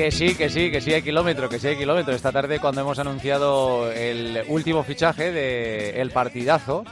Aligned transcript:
Que 0.00 0.10
sí, 0.10 0.34
que 0.34 0.48
sí, 0.48 0.70
que 0.70 0.80
sí 0.80 0.94
hay 0.94 1.02
kilómetro, 1.02 1.50
que 1.50 1.58
sí 1.58 1.66
hay 1.68 1.76
kilómetro. 1.76 2.14
Esta 2.14 2.32
tarde 2.32 2.58
cuando 2.58 2.80
hemos 2.80 2.98
anunciado 2.98 3.92
el 3.92 4.42
último 4.48 4.82
fichaje 4.82 5.30
de 5.30 6.00
El 6.00 6.10
Partidazo, 6.10 6.84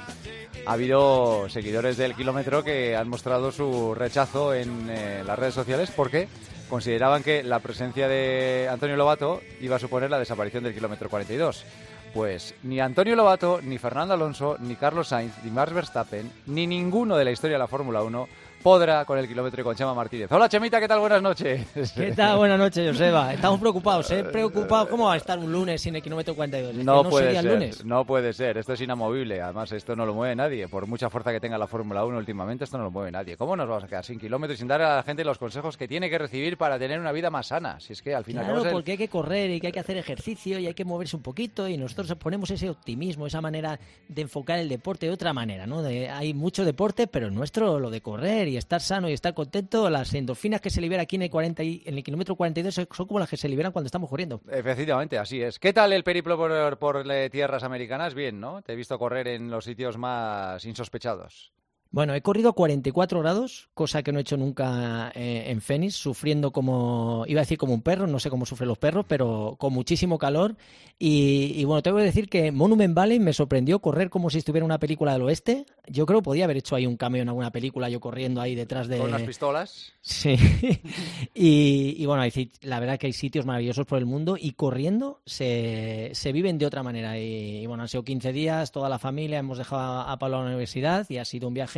ha 0.67 0.73
habido 0.75 1.49
seguidores 1.49 1.97
del 1.97 2.15
kilómetro 2.15 2.63
que 2.63 2.95
han 2.95 3.09
mostrado 3.09 3.51
su 3.51 3.95
rechazo 3.95 4.53
en 4.53 4.91
eh, 4.91 5.23
las 5.27 5.39
redes 5.39 5.55
sociales 5.55 5.91
porque 5.91 6.29
consideraban 6.69 7.23
que 7.23 7.43
la 7.43 7.61
presencia 7.61 8.09
de 8.09 8.69
Antonio 8.71 8.95
Lobato 8.95 9.41
iba 9.63 9.77
a 9.77 9.79
suponer 9.79 10.11
la 10.11 10.19
desaparición 10.19 10.65
del 10.65 10.75
kilómetro 10.75 11.09
42. 11.09 11.65
Pues 12.13 12.55
ni 12.63 12.79
Antonio 12.79 13.17
Lobato, 13.17 13.61
ni 13.63 13.79
Fernando 13.79 14.13
Alonso, 14.13 14.59
ni 14.61 14.77
Carlos 14.77 15.09
Sainz, 15.09 15.33
ni 15.45 15.51
Max 15.51 15.73
Verstappen, 15.73 16.31
ni 16.45 16.67
ninguno 16.67 17.17
de 17.17 17.25
la 17.25 17.31
historia 17.31 17.55
de 17.55 17.61
la 17.61 17.69
Fórmula 17.69 18.03
1 18.03 18.29
podrá 18.63 19.05
con 19.05 19.19
el 19.19 19.29
kilómetro 19.29 19.61
y 19.61 19.65
con 19.65 19.75
Chema 19.75 19.95
Martínez. 19.95 20.31
Hola 20.31 20.49
Chemita, 20.49 20.81
¿qué 20.81 20.89
tal? 20.89 21.01
Buenas 21.01 21.23
noches. 21.23 21.67
¿Qué 21.95 22.13
tal? 22.13 22.39
Buenas 22.39 22.59
noches, 22.59 22.93
Joseba. 22.93 23.33
Estamos 23.39 23.61
preocupados, 23.61 24.11
¿eh? 24.11 24.25
Preocupados. 24.25 24.89
¿Cómo 24.89 25.07
va 25.07 25.15
a 25.15 25.17
estar 25.17 25.39
un 25.39 25.53
lunes 25.53 25.81
sin 25.81 25.95
el 25.97 26.03
kilómetro 26.03 26.35
42? 26.35 26.75
no, 26.75 27.05
puede 27.05 27.35
ser, 27.35 27.45
lunes. 27.45 27.85
no 27.85 28.05
puede 28.05 28.33
ser. 28.33 28.59
Esto 28.59 28.73
es 28.73 28.81
inamovible. 28.81 29.41
Además, 29.41 29.73
esto 29.73 29.95
no 29.95 30.05
lo 30.05 30.15
mueve 30.15 30.35
nadie. 30.35 30.69
Por 30.69 30.87
mucha 30.87 31.11
fuerza 31.11 31.33
que 31.33 31.41
tenga 31.41 31.59
la 31.59 31.67
Fórmula 31.67 32.05
1 32.05 32.19
últimamente, 32.19 32.65
esto 32.65 32.79
no 32.79 32.85
lo 32.85 32.91
mueve 32.91 33.13
nadie. 33.13 33.37
¿Cómo 33.37 33.57
nos 33.57 33.69
vamos 33.69 33.85
a 33.85 33.87
quedar 33.87 34.05
sin 34.05 34.19
kilómetros 34.19 34.57
y 34.57 34.59
sin 34.59 34.69
dar 34.69 34.83
a 34.83 34.97
la 34.97 35.03
gente 35.03 35.25
los 35.25 35.39
consejos 35.39 35.77
que 35.77 35.87
tiene 35.87 36.11
que 36.11 36.19
recibir 36.19 36.57
para 36.57 36.79
tener 36.79 36.99
una 36.99 37.13
vida 37.13 37.31
más 37.31 37.49
sana? 37.49 37.79
Si 37.81 37.93
es 37.93 38.03
que 38.03 38.15
al 38.15 38.25
final... 38.25 38.45
Claro, 38.45 38.71
porque 38.73 38.93
hay 38.93 38.99
que 38.99 39.09
correr 39.09 39.51
y 39.51 39.61
que 39.61 39.69
hay 39.69 39.73
que 39.73 39.81
hacer 39.81 39.97
ejercicio 39.97 40.59
y 40.59 40.67
hay 40.67 40.75
que 40.75 40.85
moverse 40.85 41.17
un 41.17 41.23
poquito 41.23 41.69
y 41.69 41.77
nosotros 41.77 42.13
ponemos 42.19 42.51
ese 42.51 42.69
optimismo, 42.69 43.27
esa 43.27 43.41
manera 43.41 43.79
de 44.09 44.23
enfocar 44.23 44.59
el 44.59 44.69
deporte 44.69 45.07
de 45.07 45.13
otra 45.13 45.33
manera, 45.33 45.67
¿no? 45.67 45.79
hay 45.79 46.35
mucho 46.35 46.65
deporte, 46.65 47.07
pero 47.07 47.27
el 47.27 47.35
nuestro, 47.35 47.79
lo 47.79 47.91
de 47.91 48.01
correr 48.01 48.48
y 48.49 48.57
estar 48.57 48.81
sano 48.81 49.09
y 49.09 49.13
estar 49.13 49.35
contento, 49.35 49.89
las 49.91 50.13
endorfinas 50.15 50.61
que 50.61 50.71
se 50.71 50.81
liberan 50.81 51.03
aquí 51.03 51.17
en 51.17 51.23
el, 51.23 51.31
40 51.31 51.63
y, 51.63 51.83
en 51.87 51.97
el 51.97 52.03
kilómetro 52.03 52.35
42 52.37 52.75
son 52.75 53.07
como 53.07 53.19
las 53.19 53.29
que 53.29 53.37
se 53.37 53.49
liberan 53.49 53.73
cuando 53.73 53.87
estamos 53.87 54.09
corriendo. 54.09 54.41
Efectivamente, 54.51 55.19
así 55.19 55.43
es. 55.43 55.59
¿Qué 55.59 55.73
tal 55.73 55.93
el 55.93 56.05
periplo 56.05 56.37
por, 56.37 56.79
por 56.79 57.05
tierras 57.31 57.63
americanas? 57.63 58.15
Bien, 58.15 58.41
¿no? 58.41 58.63
Te 58.63 58.73
he 58.73 58.77
visto 58.77 58.99
correr 58.99 59.29
en 59.29 59.51
los 59.51 59.65
sitios 59.65 59.97
más 59.97 60.65
insospechados. 60.65 61.53
Bueno, 61.91 62.15
he 62.15 62.21
corrido 62.21 62.53
44 62.53 63.21
grados, 63.21 63.71
cosa 63.73 64.03
que 64.03 64.13
no 64.13 64.19
he 64.19 64.23
hecho 64.23 64.37
nunca 64.37 65.11
eh, 65.15 65.45
en 65.47 65.63
Fénix, 65.63 65.95
sufriendo 65.95 66.51
como, 66.51 67.25
iba 67.27 67.41
a 67.41 67.45
decir 67.45 67.57
como 67.57 67.73
un 67.73 67.81
perro, 67.81 68.07
no 68.07 68.19
sé 68.19 68.29
cómo 68.29 68.45
sufren 68.45 68.69
los 68.69 68.77
perros, 68.77 69.07
pero 69.09 69.57
con 69.59 69.73
muchísimo 69.73 70.19
calor. 70.19 70.55
Y, 70.99 71.65
bueno, 71.65 71.81
tengo 71.83 71.97
que 71.99 72.03
decir 72.03 72.29
que 72.29 72.51
Monument 72.51 72.93
Valley 72.93 73.21
me 73.21 73.33
sorprendió 73.33 73.79
correr 73.79 74.11
como 74.11 74.31
si 74.31 74.39
estuviera 74.39 74.65
en 74.65 74.67
una 74.67 74.81
película 74.81 75.13
del 75.13 75.23
oeste. 75.23 75.65
Yo 75.87 76.05
creo 76.07 76.19
que 76.19 76.25
podía 76.25 76.45
haber 76.45 76.57
hecho 76.57 76.75
ahí 76.75 76.87
un 76.87 76.97
cambio 76.97 77.23
en 77.23 77.29
alguna 77.29 77.53
película, 77.53 77.89
yo 77.89 78.01
corriendo 78.01 78.41
ahí 78.41 78.57
detrás 78.57 78.89
de... 78.89 78.99
Con 78.99 79.09
unas 79.09 79.23
pistolas. 79.23 79.93
Sí. 80.03 80.37
y, 81.35 82.05
bueno, 82.05 82.25
la 82.63 82.81
verdad 82.81 82.99
que 82.99 83.07
hay 83.07 83.13
sitios 83.13 83.47
maravillosos 83.47 83.87
por 83.87 83.99
el 83.99 84.07
mundo 84.07 84.37
y 84.39 84.53
corriendo 84.53 85.23
se, 85.25 86.11
se 86.13 86.33
viven 86.33 86.59
de 86.59 86.67
otra 86.67 86.83
manera. 86.83 87.17
Y, 87.17 87.65
bueno, 87.67 87.85
han 87.85 87.89
sido 87.89 88.03
15 88.03 88.33
días, 88.33 88.73
toda 88.73 88.89
la 88.89 88.99
familia, 88.99 89.39
hemos 89.39 89.57
dejado 89.57 89.81
a, 89.81 90.13
a 90.13 90.19
Pablo 90.19 90.39
a 90.39 90.41
la 90.41 90.47
universidad 90.49 91.07
y 91.09 91.19
ha 91.19 91.25
sido 91.25 91.47
un 91.47 91.55
viaje 91.55 91.78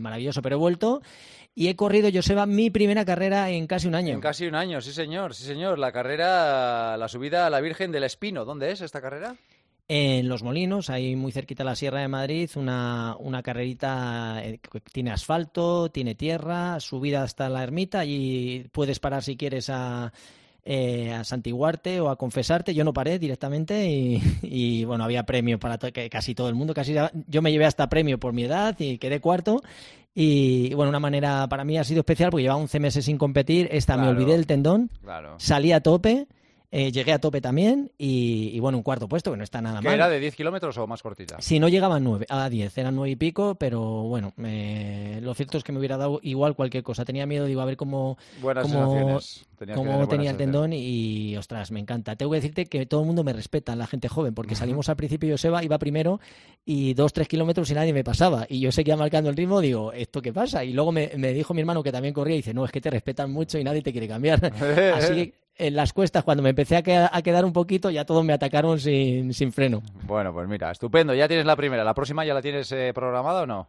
maravilloso. 0.00 0.42
Pero 0.42 0.56
he 0.56 0.58
vuelto 0.58 1.02
y 1.54 1.68
he 1.68 1.76
corrido, 1.76 2.08
Joseba, 2.12 2.46
mi 2.46 2.70
primera 2.70 3.04
carrera 3.04 3.50
en 3.50 3.66
casi 3.66 3.88
un 3.88 3.94
año. 3.94 4.14
En 4.14 4.20
casi 4.20 4.46
un 4.46 4.54
año, 4.54 4.80
sí 4.80 4.92
señor, 4.92 5.34
sí 5.34 5.44
señor. 5.44 5.78
La 5.78 5.92
carrera, 5.92 6.96
la 6.96 7.08
subida 7.08 7.46
a 7.46 7.50
la 7.50 7.60
Virgen 7.60 7.92
del 7.92 8.04
Espino. 8.04 8.44
¿Dónde 8.44 8.70
es 8.70 8.80
esta 8.80 9.00
carrera? 9.00 9.36
En 9.92 10.28
Los 10.28 10.44
Molinos, 10.44 10.88
ahí 10.88 11.16
muy 11.16 11.32
cerquita 11.32 11.64
de 11.64 11.70
la 11.70 11.74
Sierra 11.74 12.00
de 12.00 12.06
Madrid, 12.06 12.48
una, 12.54 13.16
una 13.18 13.42
carrerita 13.42 14.40
eh, 14.40 14.60
que 14.60 14.78
tiene 14.80 15.10
asfalto, 15.10 15.90
tiene 15.90 16.14
tierra, 16.14 16.78
subida 16.78 17.24
hasta 17.24 17.48
la 17.48 17.64
ermita 17.64 18.04
y 18.04 18.68
puedes 18.70 19.00
parar 19.00 19.24
si 19.24 19.36
quieres 19.36 19.68
a 19.68 20.12
eh, 20.64 21.12
a 21.12 21.24
santiguarte 21.24 22.00
o 22.00 22.10
a 22.10 22.16
confesarte. 22.16 22.74
Yo 22.74 22.84
no 22.84 22.92
paré 22.92 23.18
directamente 23.18 23.88
y, 23.88 24.84
bueno, 24.84 25.04
había 25.04 25.24
premio 25.24 25.58
para 25.58 25.78
casi 25.78 26.34
todo 26.34 26.48
el 26.48 26.54
mundo. 26.54 26.74
Casi 26.74 26.94
yo 27.26 27.42
me 27.42 27.52
llevé 27.52 27.66
hasta 27.66 27.88
premio 27.88 28.18
por 28.18 28.32
mi 28.32 28.44
edad 28.44 28.76
y 28.78 28.98
quedé 28.98 29.20
cuarto. 29.20 29.62
Y 30.14 30.74
bueno, 30.74 30.90
una 30.90 31.00
manera 31.00 31.46
para 31.48 31.64
mí 31.64 31.78
ha 31.78 31.84
sido 31.84 32.00
especial 32.00 32.30
porque 32.30 32.42
llevaba 32.42 32.60
11 32.60 32.80
meses 32.80 33.04
sin 33.04 33.16
competir. 33.16 33.68
Esta 33.70 33.96
me 33.96 34.08
olvidé 34.08 34.34
el 34.34 34.46
tendón, 34.46 34.90
salí 35.38 35.72
a 35.72 35.80
tope 35.80 36.26
eh, 36.72 36.92
llegué 36.92 37.12
a 37.12 37.18
tope 37.18 37.40
también 37.40 37.90
y, 37.98 38.58
bueno, 38.60 38.78
un 38.78 38.84
cuarto 38.84 39.08
puesto, 39.08 39.32
que 39.32 39.36
no 39.36 39.42
está 39.42 39.60
nada 39.60 39.80
mal. 39.80 39.92
¿Era 39.92 40.08
de 40.08 40.20
10 40.20 40.36
kilómetros 40.36 40.78
o 40.78 40.86
más 40.86 41.02
cortita? 41.02 41.36
Sí, 41.40 41.58
no 41.58 41.68
llegaba 41.68 41.96
a 41.96 42.00
9, 42.00 42.26
a 42.28 42.48
10, 42.48 42.78
eran 42.78 42.94
9 42.94 43.10
y 43.10 43.16
pico, 43.16 43.56
pero 43.56 43.80
bueno, 43.80 44.32
lo 44.36 45.34
cierto 45.34 45.58
es 45.58 45.64
que 45.64 45.72
me 45.72 45.78
hubiera 45.80 45.96
dado 45.96 46.20
igual 46.22 46.54
cualquier 46.54 46.84
cosa. 46.84 47.04
Tenía 47.04 47.26
miedo, 47.26 47.46
digo, 47.46 47.60
a 47.60 47.64
ver 47.64 47.76
cómo, 47.76 48.18
cómo, 49.74 50.08
tenía 50.08 50.30
el 50.30 50.36
tendón 50.36 50.72
y, 50.72 51.36
ostras, 51.36 51.72
me 51.72 51.80
encanta. 51.80 52.14
Tengo 52.14 52.30
que 52.30 52.36
decirte 52.36 52.66
que 52.66 52.86
todo 52.86 53.00
el 53.00 53.06
mundo 53.06 53.24
me 53.24 53.32
respeta, 53.32 53.74
la 53.74 53.88
gente 53.88 54.08
joven, 54.08 54.32
porque 54.32 54.54
salimos 54.54 54.88
al 54.88 54.96
principio, 54.96 55.32
Joseba 55.32 55.64
iba 55.64 55.76
primero 55.78 56.20
y 56.64 56.94
2-3 56.94 57.26
kilómetros 57.26 57.68
y 57.70 57.74
nadie 57.74 57.92
me 57.92 58.04
pasaba. 58.04 58.46
Y 58.48 58.60
yo 58.60 58.70
seguía 58.70 58.96
marcando 58.96 59.28
el 59.28 59.36
ritmo, 59.36 59.60
digo, 59.60 59.92
¿esto 59.92 60.22
qué 60.22 60.32
pasa? 60.32 60.62
Y 60.62 60.72
luego 60.72 60.92
me, 60.92 61.10
me 61.16 61.32
dijo 61.32 61.52
mi 61.52 61.62
hermano 61.62 61.82
que 61.82 61.90
también 61.90 62.14
corría 62.14 62.34
y 62.34 62.38
dice, 62.38 62.54
no, 62.54 62.64
es 62.64 62.70
que 62.70 62.80
te 62.80 62.90
respetan 62.90 63.32
mucho 63.32 63.58
y 63.58 63.64
nadie 63.64 63.82
te 63.82 63.90
quiere 63.90 64.06
cambiar. 64.06 64.44
Así 64.94 65.14
que 65.14 65.40
en 65.60 65.76
las 65.76 65.92
cuestas, 65.92 66.24
cuando 66.24 66.42
me 66.42 66.50
empecé 66.50 66.76
a, 66.76 67.22
quedar 67.22 67.44
un 67.44 67.52
poquito, 67.52 67.90
ya 67.90 68.04
todos 68.04 68.24
me 68.24 68.32
atacaron 68.32 68.80
sin, 68.80 69.32
sin, 69.34 69.52
freno. 69.52 69.82
Bueno, 70.04 70.32
pues 70.32 70.48
mira, 70.48 70.70
estupendo. 70.70 71.14
Ya 71.14 71.28
tienes 71.28 71.46
la 71.46 71.56
primera. 71.56 71.84
¿La 71.84 71.94
próxima 71.94 72.24
ya 72.24 72.34
la 72.34 72.42
tienes 72.42 72.72
eh, 72.72 72.92
programada 72.94 73.42
o 73.42 73.46
no? 73.46 73.68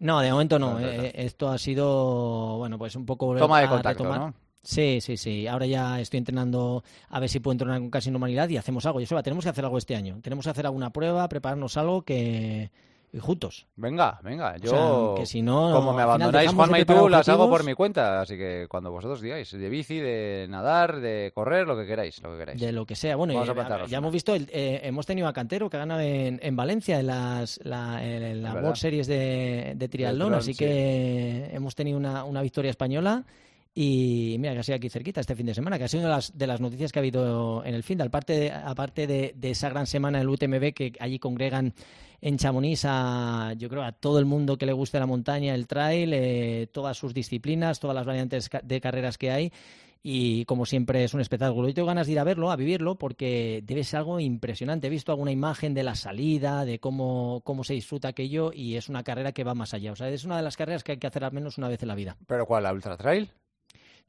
No, 0.00 0.20
de 0.20 0.32
momento 0.32 0.58
no. 0.58 0.80
Eh, 0.80 1.12
esto 1.14 1.48
ha 1.48 1.58
sido, 1.58 2.58
bueno, 2.58 2.76
pues 2.78 2.96
un 2.96 3.06
poco... 3.06 3.36
Toma 3.36 3.60
de 3.60 3.68
contacto, 3.68 4.04
¿no? 4.04 4.34
Sí, 4.62 5.00
sí, 5.00 5.16
sí. 5.16 5.46
Ahora 5.46 5.66
ya 5.66 6.00
estoy 6.00 6.18
entrenando 6.18 6.84
a 7.08 7.18
ver 7.18 7.28
si 7.28 7.40
puedo 7.40 7.52
entrenar 7.52 7.80
con 7.80 7.90
casi 7.90 8.10
normalidad 8.10 8.48
y 8.48 8.56
hacemos 8.56 8.86
algo. 8.86 9.00
Yo 9.00 9.22
tenemos 9.22 9.44
que 9.44 9.50
hacer 9.50 9.64
algo 9.64 9.78
este 9.78 9.96
año. 9.96 10.20
Tenemos 10.22 10.44
que 10.44 10.50
hacer 10.50 10.66
alguna 10.66 10.90
prueba, 10.90 11.28
prepararnos 11.28 11.76
algo 11.76 12.02
que 12.02 12.70
y 12.70 13.01
juntos. 13.20 13.66
Venga, 13.76 14.18
venga, 14.22 14.56
yo 14.56 15.14
que 15.16 15.26
si 15.26 15.42
no, 15.42 15.72
como 15.72 15.92
me 15.92 16.02
abandonáis 16.02 16.52
Juanma 16.52 16.80
y 16.80 16.84
tú, 16.84 17.08
las 17.08 17.28
hago 17.28 17.48
por 17.48 17.64
mi 17.64 17.74
cuenta, 17.74 18.20
así 18.20 18.36
que 18.36 18.66
cuando 18.68 18.90
vosotros 18.90 19.20
digáis, 19.20 19.50
de 19.50 19.68
bici, 19.68 19.98
de 19.98 20.46
nadar, 20.48 21.00
de 21.00 21.30
correr, 21.34 21.66
lo 21.66 21.76
que 21.76 21.86
queráis, 21.86 22.22
lo 22.22 22.32
que 22.32 22.38
queráis. 22.38 22.60
De 22.60 22.72
lo 22.72 22.86
que 22.86 22.96
sea, 22.96 23.16
bueno, 23.16 23.44
ya 23.86 23.98
hemos 23.98 24.12
visto, 24.12 24.34
eh, 24.34 24.80
hemos 24.82 25.06
tenido 25.06 25.28
a 25.28 25.32
Cantero 25.32 25.68
que 25.68 25.76
ha 25.76 25.80
ganado 25.80 26.00
en, 26.00 26.40
en 26.42 26.56
Valencia 26.56 27.00
en 27.00 27.06
las 27.08 27.60
la, 27.64 28.04
en 28.04 28.42
la 28.42 28.54
World 28.54 28.76
Series 28.76 29.06
de, 29.06 29.74
de 29.76 29.88
triatlón, 29.88 30.34
así 30.34 30.54
que 30.54 31.50
hemos 31.52 31.74
tenido 31.74 31.98
una, 31.98 32.24
una 32.24 32.42
victoria 32.42 32.70
española. 32.70 33.24
Y 33.74 34.36
mira, 34.38 34.52
que 34.52 34.60
ha 34.60 34.62
sido 34.62 34.76
aquí 34.76 34.90
cerquita 34.90 35.20
este 35.20 35.34
fin 35.34 35.46
de 35.46 35.54
semana, 35.54 35.78
que 35.78 35.84
ha 35.84 35.88
sido 35.88 36.02
una 36.02 36.10
de 36.10 36.16
las, 36.16 36.36
de 36.36 36.46
las 36.46 36.60
noticias 36.60 36.92
que 36.92 36.98
ha 36.98 37.00
habido 37.00 37.64
en 37.64 37.74
el 37.74 37.82
fin, 37.82 38.02
aparte 38.02 38.34
de, 38.34 38.52
aparte 38.52 39.06
de, 39.06 39.32
de 39.34 39.50
esa 39.50 39.70
gran 39.70 39.86
semana 39.86 40.18
del 40.18 40.28
UTMB 40.28 40.74
que 40.74 40.92
allí 41.00 41.18
congregan 41.18 41.72
en 42.20 42.36
Chamonix 42.36 42.84
a, 42.84 43.54
yo 43.56 43.68
creo, 43.68 43.82
a 43.82 43.92
todo 43.92 44.18
el 44.18 44.26
mundo 44.26 44.56
que 44.56 44.66
le 44.66 44.72
guste 44.72 44.98
la 44.98 45.06
montaña, 45.06 45.54
el 45.54 45.66
trail, 45.66 46.12
eh, 46.12 46.68
todas 46.70 46.96
sus 46.96 47.14
disciplinas, 47.14 47.80
todas 47.80 47.96
las 47.96 48.06
variantes 48.06 48.48
de 48.62 48.80
carreras 48.80 49.18
que 49.18 49.30
hay 49.30 49.52
y 50.02 50.44
como 50.46 50.66
siempre 50.66 51.04
es 51.04 51.14
un 51.14 51.20
espectáculo. 51.20 51.68
Y 51.68 51.74
tengo 51.74 51.86
ganas 51.86 52.06
de 52.06 52.12
ir 52.12 52.18
a 52.18 52.24
verlo, 52.24 52.50
a 52.50 52.56
vivirlo, 52.56 52.96
porque 52.96 53.62
debe 53.64 53.84
ser 53.84 53.98
algo 53.98 54.18
impresionante. 54.20 54.88
He 54.88 54.90
visto 54.90 55.12
alguna 55.12 55.30
imagen 55.30 55.74
de 55.74 55.84
la 55.84 55.94
salida, 55.94 56.64
de 56.64 56.78
cómo, 56.78 57.40
cómo 57.44 57.64
se 57.64 57.74
disfruta 57.74 58.08
aquello 58.08 58.52
y 58.52 58.76
es 58.76 58.88
una 58.88 59.04
carrera 59.04 59.32
que 59.32 59.44
va 59.44 59.54
más 59.54 59.74
allá. 59.74 59.92
O 59.92 59.96
sea, 59.96 60.08
es 60.08 60.24
una 60.24 60.36
de 60.36 60.42
las 60.42 60.56
carreras 60.56 60.82
que 60.82 60.92
hay 60.92 60.98
que 60.98 61.06
hacer 61.06 61.24
al 61.24 61.32
menos 61.32 61.58
una 61.58 61.68
vez 61.68 61.82
en 61.82 61.88
la 61.88 61.94
vida. 61.94 62.16
¿Pero 62.26 62.46
cuál? 62.46 62.64
¿La 62.64 62.72
Ultra 62.72 62.96
Trail? 62.96 63.30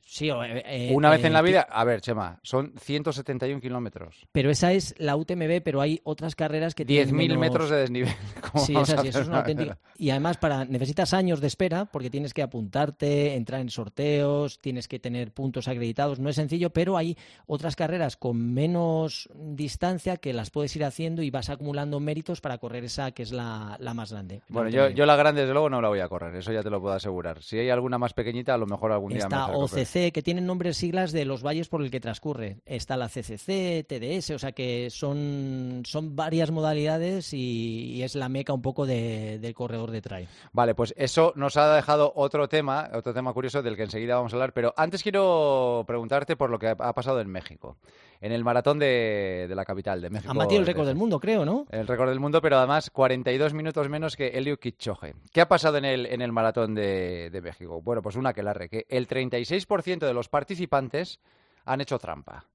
Sí, 0.05 0.29
eh, 0.29 0.63
eh, 0.65 0.91
Una 0.93 1.09
vez 1.09 1.23
en 1.23 1.33
la 1.33 1.41
vida, 1.41 1.61
a 1.61 1.83
ver, 1.83 2.01
Chema, 2.01 2.39
son 2.43 2.73
171 2.77 3.61
kilómetros. 3.61 4.27
Pero 4.31 4.51
esa 4.51 4.71
es 4.73 4.93
la 4.97 5.15
UTMB, 5.15 5.61
pero 5.63 5.81
hay 5.81 6.01
otras 6.03 6.35
carreras 6.35 6.75
que 6.75 6.85
10.000 6.85 7.37
metros 7.37 7.69
de 7.69 7.77
desnivel. 7.77 8.13
Sí, 8.55 8.75
es 8.77 8.87
así, 8.91 9.07
eso 9.07 9.21
es 9.21 9.27
una 9.27 9.39
auténtica. 9.39 9.79
Y 9.97 10.11
además 10.11 10.37
para 10.37 10.63
necesitas 10.65 11.15
años 11.15 11.41
de 11.41 11.47
espera 11.47 11.85
porque 11.85 12.11
tienes 12.11 12.35
que 12.35 12.43
apuntarte, 12.43 13.33
entrar 13.33 13.61
en 13.61 13.71
sorteos, 13.71 14.59
tienes 14.61 14.87
que 14.87 14.99
tener 14.99 15.31
puntos 15.31 15.67
acreditados. 15.67 16.19
No 16.19 16.29
es 16.29 16.35
sencillo, 16.35 16.69
pero 16.69 16.95
hay 16.95 17.17
otras 17.47 17.75
carreras 17.75 18.15
con 18.15 18.53
menos 18.53 19.27
distancia 19.33 20.17
que 20.17 20.33
las 20.33 20.51
puedes 20.51 20.75
ir 20.75 20.85
haciendo 20.85 21.23
y 21.23 21.31
vas 21.31 21.49
acumulando 21.49 21.99
méritos 21.99 22.41
para 22.41 22.59
correr 22.59 22.83
esa 22.83 23.11
que 23.11 23.23
es 23.23 23.31
la, 23.31 23.79
más 23.95 24.11
grande. 24.11 24.43
Bueno, 24.49 24.69
yo, 24.69 24.89
yo, 24.89 25.07
la 25.07 25.15
grande 25.15 25.41
desde 25.41 25.53
luego 25.53 25.71
no 25.71 25.81
la 25.81 25.89
voy 25.89 26.01
a 26.01 26.07
correr, 26.07 26.35
eso 26.35 26.51
ya 26.51 26.61
te 26.61 26.69
lo 26.69 26.79
puedo 26.79 26.93
asegurar. 26.93 27.41
Si 27.41 27.57
hay 27.57 27.71
alguna 27.71 27.97
más 27.97 28.13
pequeñita, 28.13 28.53
a 28.53 28.57
lo 28.57 28.67
mejor 28.67 28.91
algún 28.91 29.13
día 29.13 29.23
Está 29.23 29.47
OCC 29.47 29.92
que 29.93 30.23
tienen 30.23 30.47
nombres 30.47 30.77
siglas 30.77 31.11
de 31.11 31.23
los 31.23 31.43
valles 31.43 31.67
por 31.67 31.83
el 31.83 31.91
que 31.91 31.99
transcurre. 31.99 32.57
Está 32.65 32.97
la 32.97 33.09
CCC, 33.09 33.85
TDS, 33.87 34.31
o 34.31 34.39
sea 34.39 34.51
que 34.51 34.89
son, 34.89 35.83
son 35.85 36.15
varias 36.15 36.49
modalidades 36.49 37.33
y, 37.33 38.01
es 38.01 38.15
la 38.15 38.27
meca 38.27 38.53
un 38.53 38.61
poco 38.61 38.85
del 38.87 39.53
corredor 39.53 39.91
de 39.91 40.01
trail. 40.01 40.27
Vale, 40.51 40.73
pues 40.73 40.93
eso 40.97 41.31
nos 41.35 41.57
ha 41.57 41.75
dejado 41.75 42.11
otro 42.15 42.49
tema, 42.49 42.89
otro 42.93 43.13
tema 43.13 43.33
curioso 43.33 43.61
del 43.61 43.75
que 43.75 43.83
enseguida 43.83 44.15
vamos 44.15 44.33
a 44.33 44.37
hablar, 44.37 44.53
pero 44.53 44.73
antes 44.75 45.03
quiero 45.03 45.83
preguntarte 45.85 46.35
por 46.35 46.49
lo 46.49 46.57
que 46.57 46.69
ha 46.69 46.93
pasado 46.93 47.21
en 47.21 47.29
México 47.29 47.77
en 48.23 48.31
el 48.31 48.45
maratón 48.45 48.79
de, 48.79 49.51
la 49.53 49.65
capital 49.65 49.99
de 49.99 50.09
México. 50.09 50.31
Ha 50.31 50.33
batido 50.33 50.61
el 50.61 50.65
récord 50.65 50.87
del 50.87 50.95
mundo, 50.95 51.19
creo, 51.19 51.43
¿no? 51.43 51.67
El 51.69 51.85
récord 51.85 52.07
del 52.07 52.21
mundo, 52.21 52.41
pero 52.41 52.57
además 52.57 52.89
42 52.89 53.53
minutos 53.53 53.89
menos 53.89 54.15
que 54.15 54.27
Eliud 54.29 54.59
Kipchoge. 54.59 55.13
¿Qué 55.33 55.41
ha 55.41 55.49
pasado 55.49 55.77
en 55.77 55.83
el, 55.83 56.05
en 56.05 56.21
el 56.21 56.31
maratón 56.31 56.73
de, 56.73 57.37
México? 57.43 57.81
Bueno, 57.81 58.01
pues 58.01 58.15
una 58.15 58.31
que 58.31 58.41
la 58.41 58.53
que 58.53 58.85
el 58.87 59.09
36% 59.09 59.99
de 59.99 60.13
los 60.13 60.29
participantes 60.29 61.19
han 61.65 61.81
hecho 61.81 61.99
trampa. 61.99 62.45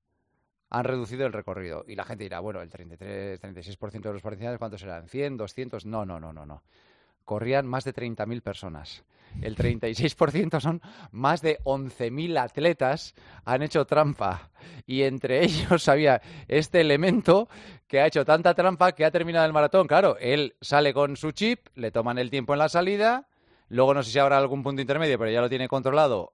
Han 0.71 0.85
reducido 0.85 1.27
el 1.27 1.35
recorrido. 1.35 1.85
Y 1.87 1.97
la 1.97 2.05
gente 2.05 2.25
dirá, 2.25 2.41
bueno, 2.41 2.63
el 2.63 2.71
33, 2.71 3.39
36% 3.39 4.01
de 4.01 4.13
los 4.15 4.23
participantes, 4.23 4.59
¿cuántos 4.59 4.81
serán? 4.81 5.07
¿100, 5.07 5.37
200? 5.37 5.85
No, 5.85 6.07
no, 6.07 6.19
no, 6.19 6.33
no, 6.33 6.47
no. 6.47 6.63
Corrían 7.29 7.67
más 7.67 7.85
de 7.85 7.93
30.000 7.93 8.41
personas. 8.41 9.05
El 9.43 9.55
36% 9.55 10.61
son 10.61 10.81
más 11.11 11.43
de 11.43 11.59
11.000 11.65 12.39
atletas 12.39 13.15
han 13.45 13.63
hecho 13.63 13.85
trampa. 13.85 14.49
Y 14.87 15.03
entre 15.03 15.45
ellos 15.45 15.87
había 15.91 16.23
este 16.49 16.81
elemento 16.81 17.51
que 17.87 18.01
ha 18.01 18.07
hecho 18.07 18.25
tanta 18.25 18.55
trampa 18.55 18.93
que 18.93 19.05
ha 19.05 19.11
terminado 19.11 19.45
el 19.45 19.53
maratón. 19.53 19.87
Claro, 19.87 20.17
él 20.19 20.57
sale 20.63 20.95
con 20.95 21.19
su 21.19 21.33
chip, 21.33 21.67
le 21.75 21.91
toman 21.91 22.17
el 22.17 22.31
tiempo 22.31 22.55
en 22.55 22.61
la 22.61 22.71
salida, 22.71 23.29
luego 23.69 23.93
no 23.93 24.03
sé 24.03 24.11
si 24.11 24.19
habrá 24.19 24.39
algún 24.39 24.63
punto 24.63 24.81
intermedio, 24.81 25.19
pero 25.19 25.31
ya 25.31 25.43
lo 25.43 25.51
tiene 25.51 25.69
controlado, 25.69 26.33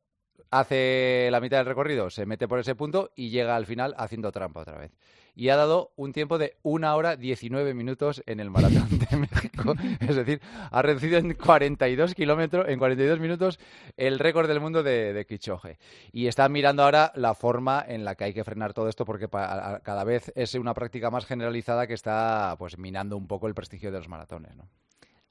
hace 0.61 1.29
la 1.31 1.41
mitad 1.41 1.59
del 1.59 1.67
recorrido, 1.67 2.11
se 2.11 2.27
mete 2.27 2.47
por 2.49 2.59
ese 2.59 2.75
punto 2.75 3.11
y 3.17 3.31
llega 3.31 3.57
al 3.57 3.67
final 3.67 3.95
haciendo 3.99 4.31
trampa 4.33 4.61
otra 4.61 4.79
vez. 4.79 4.93
Y 5.37 5.49
ha 5.49 5.57
dado 5.57 5.93
un 5.97 6.13
tiempo 6.13 6.39
de 6.39 6.57
una 6.63 6.95
hora 6.95 7.17
19 7.17 7.75
minutos 7.75 8.23
en 8.27 8.39
el 8.39 8.51
maratón 8.51 8.89
de 8.89 9.17
México. 9.17 9.75
es 10.01 10.15
decir, 10.15 10.41
ha 10.71 10.81
reducido 10.81 11.19
en 11.19 11.35
42 11.35 12.15
kilómetros, 12.15 12.69
en 12.69 12.79
42 12.79 13.19
minutos, 13.19 13.59
el 13.97 14.21
récord 14.21 14.47
del 14.47 14.61
mundo 14.61 14.85
de, 14.85 15.13
de 15.13 15.27
Kichoge. 15.27 15.79
Y 16.13 16.29
está 16.29 16.49
mirando 16.49 16.85
ahora 16.85 17.11
la 17.17 17.35
forma 17.35 17.85
en 17.87 18.05
la 18.05 18.15
que 18.15 18.25
hay 18.25 18.33
que 18.33 18.45
frenar 18.45 18.75
todo 18.75 18.89
esto 18.89 19.05
porque 19.05 19.29
cada 19.29 20.05
vez 20.05 20.33
es 20.37 20.55
una 20.55 20.73
práctica 20.73 21.11
más 21.11 21.27
generalizada 21.27 21.89
que 21.89 21.95
está 21.95 22.55
pues 22.59 22.79
minando 22.79 23.17
un 23.17 23.27
poco 23.27 23.49
el 23.49 23.55
prestigio 23.55 23.91
de 23.91 23.99
los 23.99 24.09
maratones. 24.09 24.55
¿no? 24.55 24.69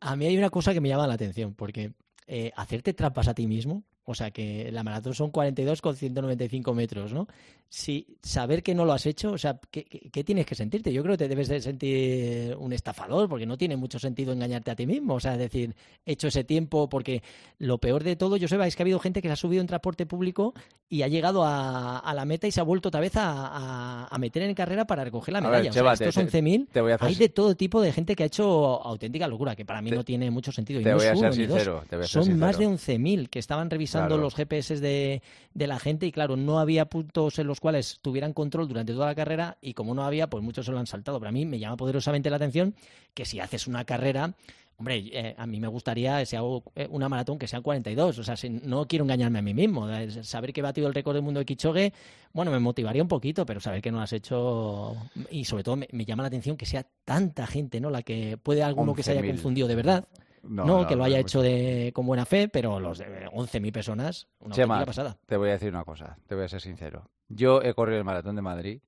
A 0.01 0.17
mí 0.17 0.25
hay 0.25 0.37
una 0.37 0.49
cosa 0.49 0.73
que 0.73 0.81
me 0.81 0.89
llama 0.89 1.07
la 1.07 1.13
atención, 1.13 1.53
porque 1.53 1.93
eh, 2.27 2.51
hacerte 2.57 2.93
trampas 2.93 3.29
a 3.29 3.33
ti 3.33 3.47
mismo, 3.47 3.83
o 4.05 4.13
sea 4.13 4.31
que 4.31 4.69
la 4.71 4.83
maratón 4.83 5.13
son 5.13 5.31
42 5.31 5.81
con 5.81 5.95
195 5.95 6.73
metros, 6.73 7.13
¿no? 7.13 7.27
Si 7.69 8.05
saber 8.21 8.61
que 8.61 8.75
no 8.75 8.85
lo 8.85 8.93
has 8.93 9.05
hecho, 9.05 9.31
o 9.31 9.37
sea, 9.37 9.59
¿qué, 9.71 10.23
tienes 10.23 10.45
que 10.45 10.53
sentirte? 10.53 10.93
Yo 10.93 11.01
creo 11.01 11.13
que 11.13 11.23
te 11.23 11.27
debes 11.27 11.47
de 11.47 11.59
sentir 11.61 12.55
un 12.57 12.71
estafador, 12.73 13.27
porque 13.27 13.47
no 13.47 13.57
tiene 13.57 13.77
mucho 13.77 13.97
sentido 13.97 14.31
engañarte 14.31 14.71
a 14.71 14.75
ti 14.75 14.85
mismo. 14.85 15.15
O 15.15 15.19
sea, 15.19 15.33
es 15.33 15.39
decir, 15.39 15.73
he 16.05 16.11
hecho 16.11 16.27
ese 16.27 16.43
tiempo, 16.43 16.87
porque 16.87 17.23
lo 17.57 17.79
peor 17.79 18.03
de 18.03 18.15
todo, 18.15 18.37
yo 18.37 18.47
sé, 18.47 18.63
es 18.63 18.75
que 18.75 18.83
ha 18.83 18.85
habido 18.85 18.99
gente 18.99 19.21
que 19.21 19.29
se 19.29 19.33
ha 19.33 19.37
subido 19.37 19.61
en 19.61 19.67
transporte 19.67 20.05
público 20.05 20.53
y 20.87 21.01
ha 21.01 21.07
llegado 21.07 21.43
a, 21.43 22.13
la 22.13 22.25
meta 22.25 22.45
y 22.45 22.51
se 22.51 22.59
ha 22.59 22.63
vuelto 22.63 22.89
otra 22.89 23.01
vez 23.01 23.13
a, 23.15 24.07
meter 24.19 24.43
en 24.43 24.53
carrera 24.53 24.85
para 24.85 25.03
recoger 25.03 25.33
la 25.33 25.41
medalla. 25.41 25.69
o 25.69 25.73
sea, 25.73 25.93
estos 25.93 26.17
11.000, 26.17 26.97
hay 26.99 27.15
de 27.15 27.29
todo 27.29 27.55
tipo 27.55 27.81
de 27.81 27.91
gente 27.91 28.15
que 28.15 28.23
ha 28.23 28.27
hecho 28.27 28.83
auténtica 28.83 29.27
locura, 29.27 29.55
que 29.55 29.65
para 29.65 29.81
mí 29.81 29.89
no 29.89 30.03
tiene 30.03 30.29
mucho 30.29 30.51
sentido. 30.51 30.81
te 30.81 30.93
voy 30.93 31.05
a 31.07 31.15
ser 31.15 31.33
sincero. 31.33 31.83
son 32.03 32.37
más 32.37 32.59
de 32.59 32.67
11.000 32.67 33.29
que 33.29 33.39
estaban 33.39 33.69
revisando 33.69 33.92
los 33.93 34.35
GPS 34.35 34.79
de, 34.79 35.21
de 35.53 35.67
la 35.67 35.79
gente 35.79 36.05
y 36.05 36.11
claro, 36.11 36.35
no 36.35 36.59
había 36.59 36.85
puntos 36.85 37.39
en 37.39 37.47
los 37.47 37.59
cuales 37.59 37.99
tuvieran 38.01 38.33
control 38.33 38.67
durante 38.67 38.93
toda 38.93 39.07
la 39.07 39.15
carrera 39.15 39.57
y 39.61 39.73
como 39.73 39.93
no 39.93 40.03
había, 40.03 40.29
pues 40.29 40.43
muchos 40.43 40.65
se 40.65 40.71
lo 40.71 40.79
han 40.79 40.87
saltado. 40.87 41.19
Pero 41.19 41.29
a 41.29 41.31
mí 41.31 41.45
me 41.45 41.59
llama 41.59 41.77
poderosamente 41.77 42.29
la 42.29 42.37
atención 42.37 42.75
que 43.13 43.25
si 43.25 43.39
haces 43.39 43.67
una 43.67 43.85
carrera, 43.85 44.33
hombre, 44.77 45.03
eh, 45.11 45.35
a 45.37 45.45
mí 45.45 45.59
me 45.59 45.67
gustaría, 45.67 46.25
si 46.25 46.35
hago 46.35 46.63
eh, 46.75 46.87
una 46.89 47.09
maratón, 47.09 47.37
que 47.37 47.47
sean 47.47 47.61
42. 47.61 48.19
O 48.19 48.23
sea, 48.23 48.35
si 48.35 48.49
no 48.49 48.87
quiero 48.87 49.05
engañarme 49.05 49.39
a 49.39 49.41
mí 49.41 49.53
mismo. 49.53 49.87
Saber 50.23 50.53
que 50.53 50.61
he 50.61 50.63
batido 50.63 50.87
el 50.87 50.93
récord 50.93 51.15
del 51.15 51.23
mundo 51.23 51.39
de 51.39 51.45
Kichogue, 51.45 51.93
bueno, 52.33 52.51
me 52.51 52.59
motivaría 52.59 53.01
un 53.01 53.07
poquito, 53.07 53.45
pero 53.45 53.59
saber 53.59 53.81
que 53.81 53.91
no 53.91 53.97
lo 53.97 54.03
has 54.03 54.13
hecho. 54.13 54.95
Y 55.29 55.45
sobre 55.45 55.63
todo 55.63 55.77
me, 55.77 56.05
llama 56.05 56.23
la 56.23 56.27
atención 56.27 56.57
que 56.57 56.65
sea 56.65 56.85
tanta 57.05 57.47
gente, 57.47 57.79
¿no? 57.79 57.89
La 57.89 58.01
que 58.01 58.37
puede 58.37 58.63
alguno 58.63 58.93
que 58.93 59.03
se 59.03 59.11
haya 59.11 59.25
confundido 59.25 59.67
de 59.67 59.75
verdad. 59.75 60.07
No, 60.43 60.85
que 60.85 60.95
lo 60.95 61.03
haya 61.03 61.19
hecho 61.19 61.41
de, 61.41 61.91
con 61.93 62.05
buena 62.05 62.25
fe, 62.25 62.49
pero 62.49 62.79
los 62.79 62.97
de 62.97 63.27
11.000 63.27 63.71
personas, 63.71 64.27
una 64.39 64.53
Chema, 64.53 64.85
pasada. 64.85 65.17
Te 65.25 65.37
voy 65.37 65.49
a 65.49 65.53
decir 65.53 65.69
una 65.69 65.85
cosa, 65.85 66.17
te 66.27 66.35
voy 66.35 66.43
a 66.43 66.49
ser 66.49 66.61
sincero. 66.61 67.09
Yo 67.29 67.61
he 67.61 67.73
corrido 67.73 67.97
el 67.97 68.03
maratón 68.03 68.35
de 68.35 68.41
Madrid 68.41 68.81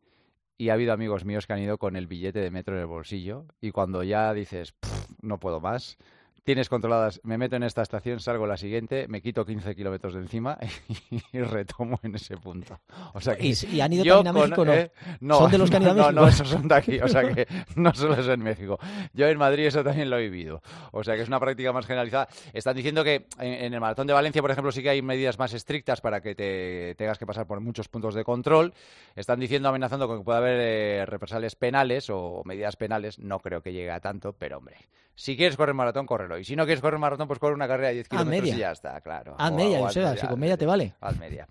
y 0.57 0.69
ha 0.69 0.73
habido 0.73 0.93
amigos 0.93 1.25
míos 1.25 1.47
que 1.47 1.53
han 1.53 1.59
ido 1.59 1.77
con 1.77 1.95
el 1.95 2.07
billete 2.07 2.39
de 2.39 2.51
metro 2.51 2.75
en 2.75 2.81
el 2.81 2.87
bolsillo 2.87 3.45
y 3.61 3.71
cuando 3.71 4.03
ya 4.03 4.33
dices, 4.33 4.75
no 5.21 5.39
puedo 5.39 5.61
más, 5.61 5.97
tienes 6.45 6.69
controladas, 6.69 7.19
me 7.23 7.39
meto 7.39 7.55
en 7.55 7.63
esta 7.63 7.81
estación, 7.81 8.19
salgo 8.19 8.45
a 8.45 8.47
la 8.47 8.55
siguiente, 8.55 9.07
me 9.09 9.21
quito 9.21 9.45
15 9.45 9.75
kilómetros 9.75 10.13
de 10.13 10.21
encima 10.21 10.57
y, 11.33 11.39
retomo 11.39 11.99
en 12.03 12.15
ese 12.15 12.37
punto. 12.37 12.79
O 13.13 13.19
sea 13.19 13.35
¿Y, 13.39 13.81
han 13.81 13.91
ido 13.91 14.05
también 14.05 14.27
a 14.27 14.33
México 14.33 14.63
no? 14.63 14.73
Eh, 14.73 14.91
no? 15.21 15.39
¿Son 15.39 15.51
de 15.51 15.57
los 15.57 15.69
que 15.69 15.77
han 15.77 15.83
ido 15.83 15.91
a 15.91 15.93
México? 15.95 16.05
No, 16.15 16.21
no, 16.21 16.27
esos 16.27 16.47
son 16.47 16.67
de 16.67 16.75
aquí, 16.75 16.99
o 16.99 17.07
sea 17.07 17.33
que 17.33 17.47
no 17.75 17.93
solo 17.93 18.13
es 18.13 18.27
en 18.27 18.41
México. 18.41 18.77
Yo 19.13 19.27
en 19.27 19.37
Madrid 19.39 19.65
eso 19.65 19.83
también 19.83 20.09
lo 20.09 20.17
he 20.17 20.29
vivido. 20.29 20.61
O 20.91 21.03
sea 21.03 21.15
que 21.15 21.23
es 21.23 21.27
una 21.27 21.39
práctica 21.39 21.73
más 21.73 21.87
generalizada. 21.87 22.29
Están 22.53 22.75
diciendo 22.75 23.03
que 23.03 23.25
en, 23.39 23.73
el 23.73 23.79
Maratón 23.81 24.05
de 24.05 24.13
Valencia, 24.13 24.41
por 24.41 24.51
ejemplo, 24.51 24.71
sí 24.71 24.83
que 24.83 24.89
hay 24.91 25.01
medidas 25.01 25.39
más 25.39 25.53
estrictas 25.53 25.99
para 25.99 26.21
que 26.21 26.35
te 26.35 26.93
tengas 26.95 27.17
que 27.17 27.25
pasar 27.25 27.47
por 27.47 27.59
muchos 27.59 27.89
puntos 27.89 28.13
de 28.13 28.23
control. 28.23 28.73
Están 29.15 29.39
diciendo, 29.39 29.67
amenazando 29.69 30.07
con 30.07 30.19
que 30.19 30.23
puede 30.23 30.37
haber 30.37 30.59
eh, 30.61 31.05
represalias 31.07 31.55
penales 31.55 32.09
o 32.11 32.43
medidas 32.45 32.75
penales. 32.75 33.17
No 33.17 33.39
creo 33.39 33.61
que 33.61 33.73
llegue 33.73 33.91
a 33.91 33.99
tanto, 33.99 34.33
pero 34.33 34.59
hombre, 34.59 34.77
si 35.15 35.37
quieres 35.37 35.55
correr 35.55 35.73
maratón, 35.73 36.05
córrelo. 36.05 36.37
Y 36.37 36.43
si 36.43 36.55
no 36.55 36.65
quieres 36.65 36.81
correr 36.81 36.99
maratón, 36.99 37.27
pues 37.27 37.39
corre 37.39 37.55
una 37.55 37.67
carrera 37.67 37.87
de 37.89 37.95
10 37.95 38.09
kilómetros 38.09 38.49
y 38.49 38.57
ya 38.57 38.71
está, 38.71 38.99
claro. 38.99 39.35
Haz 39.37 39.53
media, 39.53 39.81
o, 39.81 39.89
sea, 39.89 40.15
si 40.17 40.27
con 40.27 40.39
media 40.39 40.57
te 40.57 40.65
vale. 40.65 40.93
Haz 40.99 41.17
media. 41.17 41.47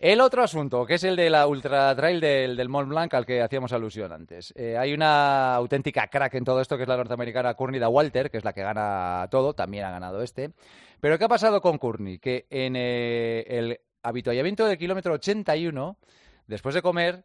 El 0.00 0.20
otro 0.22 0.42
asunto, 0.42 0.86
que 0.86 0.94
es 0.94 1.04
el 1.04 1.14
de 1.14 1.28
la 1.28 1.46
ultra 1.46 1.94
trail 1.94 2.20
del, 2.20 2.56
del 2.56 2.68
Mont 2.70 2.88
Blanc 2.88 3.12
al 3.12 3.26
que 3.26 3.42
hacíamos 3.42 3.72
alusión 3.72 4.12
antes. 4.12 4.54
Eh, 4.56 4.78
hay 4.78 4.94
una 4.94 5.54
auténtica 5.54 6.08
crack 6.08 6.34
en 6.34 6.44
todo 6.44 6.60
esto, 6.60 6.76
que 6.76 6.84
es 6.84 6.88
la 6.88 6.96
norteamericana 6.96 7.54
Courtney 7.54 7.80
Walter, 7.80 8.30
que 8.30 8.38
es 8.38 8.44
la 8.44 8.54
que 8.54 8.62
gana 8.62 9.28
todo, 9.30 9.52
también 9.52 9.84
ha 9.84 9.90
ganado 9.90 10.22
este. 10.22 10.52
Pero 11.00 11.18
¿qué 11.18 11.24
ha 11.24 11.28
pasado 11.28 11.60
con 11.60 11.76
Courtney? 11.76 12.18
Que 12.18 12.46
en 12.48 12.76
eh, 12.76 13.44
el 13.46 13.80
habituallamiento 14.02 14.66
del 14.66 14.78
kilómetro 14.78 15.14
81, 15.14 15.98
después 16.46 16.74
de 16.74 16.80
comer, 16.80 17.24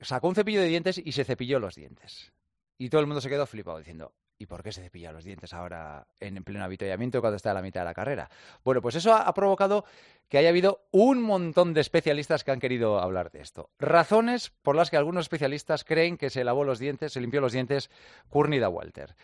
sacó 0.00 0.28
un 0.28 0.34
cepillo 0.34 0.60
de 0.60 0.68
dientes 0.68 0.98
y 0.98 1.12
se 1.12 1.24
cepilló 1.24 1.58
los 1.58 1.74
dientes. 1.74 2.32
Y 2.76 2.90
todo 2.90 3.00
el 3.00 3.06
mundo 3.06 3.20
se 3.20 3.28
quedó 3.28 3.46
flipado 3.46 3.78
diciendo, 3.78 4.12
¿y 4.38 4.46
por 4.46 4.62
qué 4.62 4.72
se 4.72 4.82
cepilla 4.82 5.12
los 5.12 5.24
dientes 5.24 5.52
ahora 5.52 6.06
en 6.20 6.42
pleno 6.44 6.64
avituallamiento 6.64 7.20
cuando 7.20 7.36
está 7.36 7.50
a 7.50 7.54
la 7.54 7.62
mitad 7.62 7.80
de 7.80 7.86
la 7.86 7.94
carrera? 7.94 8.30
Bueno, 8.64 8.80
pues 8.80 8.94
eso 8.94 9.12
ha, 9.12 9.32
provocado 9.34 9.84
que 10.28 10.38
haya 10.38 10.48
habido 10.48 10.86
un 10.92 11.20
montón 11.20 11.74
de 11.74 11.80
especialistas 11.80 12.44
que 12.44 12.52
han 12.52 12.60
querido 12.60 13.00
hablar 13.00 13.30
de 13.32 13.40
esto. 13.40 13.70
Razones 13.78 14.50
por 14.50 14.76
las 14.76 14.90
que 14.90 14.96
algunos 14.96 15.24
especialistas 15.24 15.84
creen 15.84 16.16
que 16.16 16.30
se 16.30 16.44
lavó 16.44 16.64
los 16.64 16.78
dientes, 16.78 17.12
se 17.12 17.20
limpió 17.20 17.40
los 17.40 17.52
dientes 17.52 17.90
Curnida 18.28 18.68
Walter. 18.68 19.16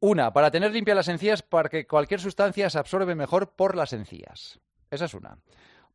Una, 0.00 0.32
para 0.32 0.50
tener 0.50 0.72
limpias 0.72 0.96
las 0.96 1.08
encías 1.08 1.42
para 1.42 1.68
que 1.68 1.86
cualquier 1.86 2.20
sustancia 2.20 2.68
se 2.68 2.78
absorbe 2.78 3.14
mejor 3.14 3.52
por 3.52 3.76
las 3.76 3.92
encías. 3.92 4.58
Esa 4.90 5.06
es 5.06 5.14
una. 5.14 5.38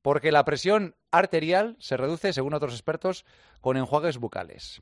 Porque 0.02 0.32
la 0.32 0.46
presión 0.46 0.96
arterial 1.12 1.76
se 1.80 1.98
reduce, 1.98 2.32
según 2.32 2.54
otros 2.54 2.74
expertos, 2.74 3.26
con 3.62 3.78
enjuagues 3.78 4.18
bucales. 4.18 4.82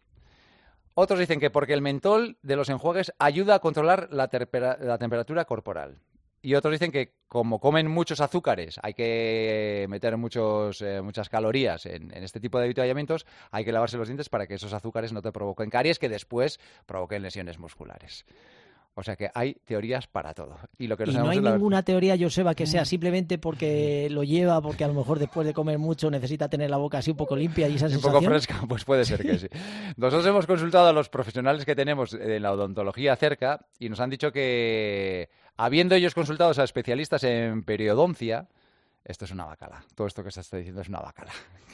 Otros 0.97 1.19
dicen 1.19 1.41
que 1.41 1.49
porque 1.49 1.73
el 1.73 1.81
mentol 1.81 2.37
de 2.41 2.55
los 2.55 2.69
enjuagues 2.69 3.13
ayuda 3.19 3.55
a 3.55 3.59
controlar 3.59 4.07
la, 4.11 4.29
temperatura 4.29 5.43
corporal. 5.43 5.99
Y 6.41 6.55
otros 6.55 6.71
dicen 6.71 6.91
que 6.91 7.13
como 7.27 7.59
comen 7.59 7.89
muchos 7.89 8.21
azúcares, 8.21 8.79
hay 8.81 8.93
que 8.93 9.87
meter 9.89 10.15
muchos, 10.15 10.81
eh, 10.81 11.01
muchas 11.01 11.27
calorías 11.27 11.85
en, 11.85 12.15
en, 12.15 12.23
este 12.23 12.39
tipo 12.39 12.59
de 12.59 12.65
habituallamientos, 12.65 13.25
hay 13.51 13.65
que 13.65 13.73
lavarse 13.73 13.97
los 13.97 14.07
dientes 14.07 14.29
para 14.29 14.47
que 14.47 14.53
esos 14.53 14.71
azúcares 14.71 15.11
no 15.11 15.21
te 15.21 15.33
provoquen 15.33 15.69
caries 15.69 15.99
que 15.99 16.07
después 16.07 16.61
provoquen 16.85 17.23
lesiones 17.23 17.59
musculares. 17.59 18.25
O 18.97 19.03
sea 19.03 19.17
que 19.17 19.29
hay 19.33 19.55
teorías 19.65 20.07
para 20.07 20.33
todo. 20.33 20.57
Y, 20.77 20.87
lo 20.87 20.95
que 20.95 21.05
no 21.05 21.29
hay 21.29 21.41
ninguna 21.41 21.83
teoría, 21.83 22.15
Joseba, 22.17 22.55
que 22.55 22.65
sea 22.65 22.83
mm. 22.83 22.85
simplemente 22.85 23.37
porque 23.37 24.07
lo 24.11 24.23
lleva, 24.23 24.61
porque 24.61 24.85
a 24.85 24.87
lo 24.87 24.93
mejor 24.93 25.19
después 25.19 25.45
de 25.45 25.53
comer 25.53 25.77
mucho 25.77 26.09
necesita 26.09 26.47
tener 26.47 26.69
la 26.69 26.77
boca 26.77 26.99
así 26.99 27.11
un 27.11 27.17
poco 27.17 27.35
limpia 27.35 27.67
y 27.67 27.75
esa 27.75 27.89
sensación. 27.89 28.15
Un 28.15 28.21
poco 28.21 28.31
fresca, 28.31 28.61
pues 28.69 28.85
puede 28.85 29.03
ser 29.03 29.21
que 29.21 29.37
sí. 29.37 29.47
Nosotros 29.97 30.25
hemos 30.25 30.47
consultado 30.47 30.87
a 30.87 30.93
los 30.93 31.09
profesionales 31.09 31.65
que 31.65 31.75
tenemos 31.75 32.13
en 32.13 32.41
la 32.41 32.53
odontología 32.53 33.17
cerca 33.17 33.65
y 33.79 33.89
nos 33.89 33.99
han 33.99 34.09
dicho 34.09 34.31
que, 34.31 35.29
habiendo 35.57 35.95
ellos 35.95 36.13
consultado 36.13 36.53
a 36.57 36.63
especialistas 36.63 37.25
en 37.25 37.63
periodoncia, 37.63 38.47
esto 39.05 39.25
es 39.25 39.31
una 39.31 39.45
bacala. 39.45 39.83
Todo 39.93 40.07
esto 40.07 40.23
que 40.23 40.31
se 40.31 40.41
está 40.41 40.57
diciendo 40.57 40.81
es 40.81 40.89
una 40.89 40.99
bacala. 40.99 41.31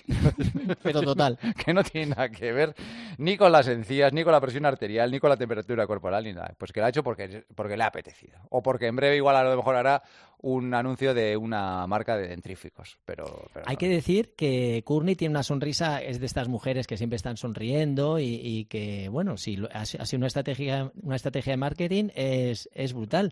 Pero 0.84 1.02
total. 1.02 1.40
Que 1.66 1.74
no 1.74 1.84
tiene 1.84 2.08
nada 2.08 2.30
que 2.30 2.52
ver 2.52 2.76
ni 3.18 3.38
con 3.38 3.52
las 3.52 3.68
encías, 3.68 4.12
ni 4.12 4.24
con 4.24 4.34
la 4.34 4.42
presión 4.42 4.66
arterial, 4.66 5.10
ni 5.12 5.20
con 5.20 5.30
la 5.30 5.38
temperatura 5.38 5.88
corporal, 5.88 6.26
ni 6.26 6.34
nada. 6.34 6.54
Pues 6.58 6.74
que 6.74 6.82
lo 6.82 6.88
ha 6.88 6.90
hecho 6.90 7.04
porque, 7.04 7.46
porque 7.56 7.78
le 7.78 7.84
ha 7.84 7.88
apetecido. 7.88 8.38
O 8.50 8.62
porque 8.62 8.88
en 8.88 8.96
breve 8.98 9.16
igual 9.16 9.38
a 9.38 9.44
lo 9.44 9.56
mejor 9.56 9.76
hará 9.76 10.04
un 10.42 10.74
anuncio 10.74 11.14
de 11.14 11.38
una 11.38 11.88
marca 11.88 12.18
de 12.18 12.28
dentríficos. 12.28 12.98
Pero, 13.06 13.50
Hay 13.66 13.78
que 13.78 13.88
decir 13.88 14.34
que 14.36 14.84
Courtney 14.84 15.16
tiene 15.16 15.32
una 15.32 15.44
sonrisa, 15.44 16.02
es 16.02 16.20
de 16.20 16.26
estas 16.26 16.48
mujeres 16.50 16.88
que 16.88 16.98
siempre 16.98 17.16
están 17.16 17.38
sonriendo 17.38 18.20
y, 18.20 18.66
que, 18.66 19.08
bueno, 19.10 19.38
si 19.38 19.58
ha 19.72 19.86
sido 19.86 20.18
una 20.18 20.28
estrategia, 20.28 20.92
una 21.02 21.16
estrategia 21.16 21.54
de 21.54 21.58
marketing 21.58 22.10
es, 22.16 22.70
es 22.74 22.94
brutal. 22.94 23.32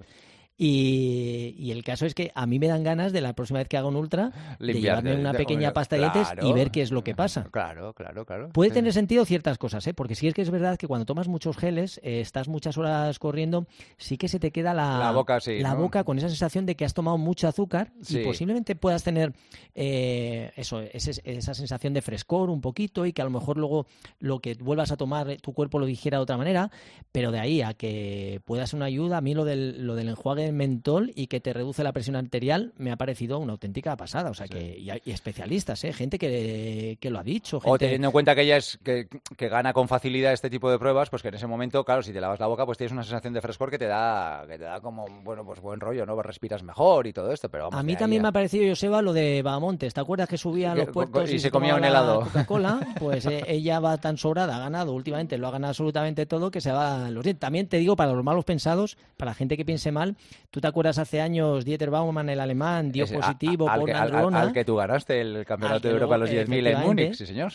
Y, 0.61 1.71
el 1.71 1.85
caso 1.85 2.05
es 2.05 2.13
que 2.13 2.33
a 2.35 2.45
mí 2.45 2.59
me 2.59 2.67
dan 2.67 2.83
ganas 2.83 3.13
de 3.13 3.21
la 3.21 3.31
próxima 3.31 3.59
vez 3.59 3.69
que 3.69 3.77
haga 3.77 3.87
un 3.87 3.95
ultra 3.95 4.57
de 4.59 4.73
llevarme 4.73 5.15
una 5.15 5.31
pequeña 5.31 5.71
pasta 5.71 5.95
de 5.95 6.01
dientes 6.01 6.27
y 6.41 6.51
ver 6.51 6.69
qué 6.69 6.81
es 6.81 6.91
lo 6.91 7.01
que 7.01 7.15
pasa. 7.15 7.47
Claro, 7.49 7.93
claro, 7.93 8.25
claro. 8.25 8.49
Puede 8.49 8.71
tener 8.71 8.91
sentido 8.91 9.23
ciertas 9.23 9.57
cosas, 9.57 9.87
¿eh? 9.87 9.93
porque 9.93 10.15
sí 10.15 10.27
es 10.27 10.33
que 10.33 10.41
es 10.41 10.49
verdad 10.49 10.77
que 10.77 10.85
cuando 10.85 11.05
tomas 11.05 11.29
muchos 11.29 11.55
geles, 11.55 12.01
eh, 12.03 12.19
estás 12.19 12.49
muchas 12.49 12.77
horas 12.77 13.19
corriendo, 13.19 13.67
sí 13.97 14.17
que 14.17 14.27
se 14.27 14.37
te 14.37 14.51
queda 14.51 14.73
la, 14.73 15.11
boca, 15.13 15.39
la 15.45 15.75
boca 15.75 16.03
con 16.03 16.17
esa 16.17 16.27
sensación 16.27 16.65
de 16.65 16.75
que 16.75 16.83
has 16.83 16.93
tomado 16.93 17.17
mucho 17.17 17.47
azúcar 17.47 17.93
y 18.09 18.17
posiblemente 18.17 18.75
puedas 18.75 19.01
tener 19.01 19.31
eh, 19.75 20.51
eso, 20.57 20.81
esa 20.81 21.53
sensación 21.53 21.93
de 21.93 22.01
frescor 22.01 22.49
un 22.49 22.59
poquito 22.59 23.05
y 23.05 23.13
que 23.13 23.21
a 23.21 23.25
lo 23.25 23.31
mejor 23.31 23.57
luego 23.57 23.87
lo 24.19 24.39
que 24.39 24.55
vuelvas 24.55 24.91
a 24.91 24.97
tomar 24.97 25.37
tu 25.37 25.53
cuerpo 25.53 25.79
lo 25.79 25.85
dijera 25.85 26.17
de 26.17 26.23
otra 26.23 26.35
manera, 26.35 26.69
pero 27.13 27.31
de 27.31 27.39
ahí 27.39 27.61
a 27.61 27.73
que 27.75 28.41
pueda 28.43 28.67
ser 28.67 28.75
una 28.75 28.87
ayuda, 28.87 29.17
a 29.17 29.21
mí 29.21 29.33
lo 29.33 29.45
del, 29.45 29.87
lo 29.87 29.95
del 29.95 30.09
enjuague 30.09 30.48
mentol 30.51 31.11
y 31.15 31.27
que 31.27 31.39
te 31.39 31.53
reduce 31.53 31.83
la 31.83 31.91
presión 31.91 32.15
arterial 32.15 32.73
me 32.77 32.91
ha 32.91 32.95
parecido 32.95 33.39
una 33.39 33.53
auténtica 33.53 33.95
pasada. 33.95 34.29
O 34.29 34.33
sea, 34.33 34.47
que 34.47 34.77
y, 34.77 34.89
hay 34.89 35.01
especialistas, 35.05 35.83
¿eh? 35.83 35.93
gente 35.93 36.19
que, 36.19 36.97
lo 37.09 37.19
ha 37.19 37.23
dicho. 37.23 37.59
O 37.63 37.77
teniendo 37.77 38.07
en 38.07 38.11
cuenta 38.11 38.35
que 38.35 38.41
ella 38.41 38.57
es 38.57 38.79
que, 38.83 39.07
gana 39.37 39.73
con 39.73 39.87
facilidad 39.87 40.33
este 40.33 40.49
tipo 40.49 40.69
de 40.69 40.77
pruebas, 40.77 41.09
pues 41.09 41.21
que 41.21 41.29
en 41.29 41.35
ese 41.35 41.47
momento, 41.47 41.83
claro, 41.83 42.03
si 42.03 42.13
te 42.13 42.21
lavas 42.21 42.39
la 42.39 42.47
boca, 42.47 42.65
pues 42.65 42.77
tienes 42.77 42.91
una 42.91 43.03
sensación 43.03 43.33
de 43.33 43.41
frescor 43.41 43.71
que 43.71 43.77
te 43.77 43.87
da, 43.87 44.45
que 44.47 44.57
te 44.57 44.65
da 44.65 44.79
como, 44.81 45.07
bueno, 45.23 45.43
pues 45.45 45.59
buen 45.59 45.79
rollo, 45.79 46.05
¿no? 46.05 46.21
Respiras 46.21 46.63
mejor 46.63 47.07
y 47.07 47.13
todo 47.13 47.31
esto, 47.31 47.49
pero 47.49 47.73
A 47.73 47.83
mí 47.83 47.95
también 47.95 48.21
me 48.21 48.27
ha 48.27 48.31
parecido, 48.31 48.67
Joseba, 48.69 49.01
lo 49.01 49.13
de 49.13 49.41
Bahamontes. 49.41 49.93
¿Te 49.93 50.01
acuerdas 50.01 50.29
que 50.29 50.37
subía 50.37 50.73
a 50.73 50.75
los 50.75 50.89
puertos 50.89 51.31
y, 51.31 51.39
se, 51.39 51.51
comía 51.51 51.75
un 51.75 51.83
helado? 51.83 52.21
Coca-Cola, 52.21 52.79
pues 52.99 53.25
eh, 53.25 53.43
ella 53.47 53.79
va 53.79 53.97
tan 53.97 54.17
sobrada, 54.17 54.55
ha 54.55 54.59
ganado 54.59 54.93
últimamente, 54.93 55.37
lo 55.37 55.47
ha 55.47 55.51
ganado 55.51 55.71
absolutamente 55.71 56.25
todo, 56.25 56.51
que 56.51 56.61
se 56.61 56.71
va 56.71 57.09
los 57.09 57.23
dientes. 57.23 57.39
También 57.39 57.67
te 57.67 57.77
digo, 57.77 57.95
para 57.95 58.13
los 58.13 58.23
malos 58.23 58.45
pensados, 58.45 58.97
para 59.17 59.31
la 59.31 59.35
gente 59.35 59.57
que 59.57 59.65
piense 59.65 59.91
mal, 59.91 60.15
¿tú 60.49 60.61
te 60.61 60.67
acuerdas 60.67 60.97
hace 60.97 61.21
años 61.21 61.65
Dieter 61.65 61.89
Baumann, 61.89 62.29
el 62.29 62.39
alemán, 62.39 62.91
dio 62.91 63.07
positivo 63.07 63.67
por 63.67 63.85
que, 63.85 63.93
al, 63.93 64.53
que 64.53 64.65
tú 64.65 64.75
ganaste 64.75 65.21
el 65.21 65.45
campeonato 65.45 65.87
de 65.87 65.93
Europa 65.93 66.15
a 66.15 66.17
los 66.17 66.29
10.000 66.29 66.67
en 66.67 66.79
Múnich, 66.79 67.13
sí 67.13 67.25
señor 67.25 67.53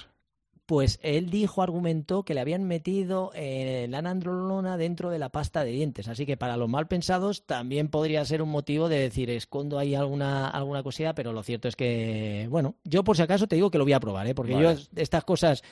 pues 0.66 0.98
él 1.02 1.30
dijo, 1.30 1.62
argumentó 1.62 2.24
que 2.24 2.34
le 2.34 2.40
habían 2.40 2.64
metido 2.64 3.30
eh, 3.34 3.86
la 3.90 4.00
nandrolona 4.00 4.76
dentro 4.76 5.10
de 5.10 5.18
la 5.18 5.28
pasta 5.28 5.64
de 5.64 5.72
dientes. 5.72 6.08
Así 6.08 6.24
que 6.24 6.36
para 6.36 6.56
los 6.56 6.68
mal 6.68 6.86
pensados 6.86 7.44
también 7.46 7.88
podría 7.88 8.24
ser 8.24 8.40
un 8.40 8.48
motivo 8.48 8.88
de 8.88 8.98
decir, 8.98 9.28
escondo 9.30 9.78
ahí 9.78 9.94
alguna, 9.94 10.48
alguna 10.48 10.82
cosilla, 10.82 11.14
pero 11.14 11.32
lo 11.32 11.42
cierto 11.42 11.68
es 11.68 11.76
que, 11.76 12.46
bueno, 12.50 12.76
yo 12.84 13.04
por 13.04 13.16
si 13.16 13.22
acaso 13.22 13.46
te 13.46 13.56
digo 13.56 13.70
que 13.70 13.78
lo 13.78 13.84
voy 13.84 13.92
a 13.92 14.00
probar, 14.00 14.26
¿eh? 14.26 14.34
porque 14.34 14.58
yo 14.58 14.74
estas 14.96 15.24
cosas 15.24 15.62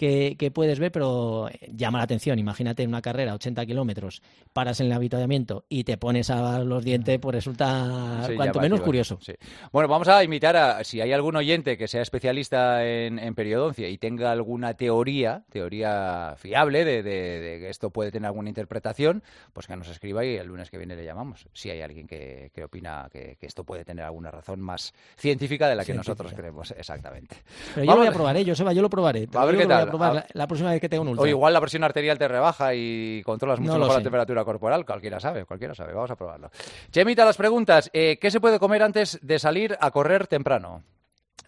que, 0.00 0.50
puedes 0.54 0.78
ver, 0.78 0.90
pero 0.90 1.50
llama 1.68 1.98
la 1.98 2.04
atención. 2.04 2.38
Imagínate 2.38 2.82
en 2.82 2.88
una 2.88 3.02
carrera, 3.02 3.34
80 3.34 3.66
kilómetros, 3.66 4.22
paras 4.52 4.80
en 4.80 4.86
el 4.86 4.92
habitamiento 4.92 5.66
y 5.68 5.84
te 5.84 5.98
pones 5.98 6.30
a 6.30 6.60
los 6.60 6.82
dientes, 6.82 7.18
pues 7.20 7.34
resulta 7.34 8.26
cuanto 8.34 8.60
menos 8.60 8.80
curioso. 8.80 9.18
Bueno, 9.72 9.88
vamos 9.88 10.08
a 10.08 10.24
invitar 10.24 10.56
a, 10.56 10.84
si 10.84 11.02
hay 11.02 11.12
algún 11.12 11.36
oyente 11.36 11.76
que 11.76 11.86
sea 11.86 12.00
especialista 12.00 12.86
en, 12.86 13.18
en 13.18 13.34
periodoncia 13.34 13.88
y 13.90 13.98
tenga 13.98 14.34
alguna 14.40 14.74
teoría, 14.74 15.44
teoría 15.50 16.34
fiable 16.36 16.84
de, 16.84 17.02
que 17.02 17.68
esto 17.68 17.90
puede 17.90 18.10
tener 18.10 18.26
alguna 18.26 18.48
interpretación, 18.48 19.22
pues 19.52 19.66
que 19.66 19.76
nos 19.76 19.88
escriba 19.88 20.24
y 20.24 20.36
el 20.36 20.48
lunes 20.48 20.70
que 20.70 20.78
viene 20.78 20.96
le 20.96 21.04
llamamos. 21.04 21.46
Si 21.52 21.70
hay 21.70 21.82
alguien 21.82 22.06
que, 22.06 22.50
opina 22.64 23.08
que, 23.12 23.36
esto 23.40 23.64
puede 23.64 23.84
tener 23.84 24.04
alguna 24.04 24.30
razón 24.30 24.60
más 24.60 24.92
científica 25.16 25.68
de 25.68 25.76
la 25.76 25.84
que 25.84 25.94
nosotros 25.94 26.32
creemos, 26.34 26.70
exactamente. 26.72 27.36
Pero 27.74 27.84
yo 27.84 27.92
lo 27.92 27.98
voy 27.98 28.06
a 28.06 28.12
probar, 28.12 28.36
¿eh? 28.36 28.44
yo, 28.44 28.54
lo 28.82 28.90
probaré. 28.90 29.28
A 29.34 29.44
ver 29.44 29.56
qué 29.56 29.66
tal 29.66 29.90
la, 30.32 30.46
próxima 30.46 30.70
vez 30.70 30.80
que 30.80 30.88
tenga 30.88 31.02
un 31.02 31.08
ultra. 31.08 31.24
O 31.24 31.26
igual 31.26 31.52
la 31.52 31.60
presión 31.60 31.84
arterial 31.84 32.18
te 32.18 32.28
rebaja 32.28 32.74
y 32.74 33.22
controlas 33.24 33.60
mucho 33.60 33.78
mejor 33.78 33.96
la 33.96 34.02
temperatura 34.02 34.44
corporal. 34.44 34.84
Cualquiera 34.86 35.20
sabe, 35.20 35.44
cualquiera 35.44 35.74
sabe. 35.74 35.92
Vamos 35.92 36.10
a 36.10 36.16
probarlo. 36.16 36.50
Chemita, 36.90 37.24
las 37.24 37.36
preguntas. 37.36 37.90
Eh, 37.92 38.18
¿Qué 38.20 38.30
se 38.30 38.40
puede 38.40 38.58
comer 38.58 38.82
antes 38.82 39.18
de 39.22 39.38
salir 39.38 39.76
a 39.80 39.90
correr 39.90 40.26
temprano? 40.26 40.82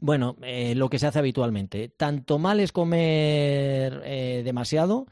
Bueno, 0.02 0.34
eh, 0.42 0.74
lo 0.74 0.90
que 0.90 0.98
se 0.98 1.06
hace 1.06 1.20
habitualmente. 1.20 1.88
Tanto 1.88 2.40
mal 2.40 2.58
es 2.58 2.72
comer 2.72 4.02
eh, 4.04 4.42
demasiado 4.44 5.06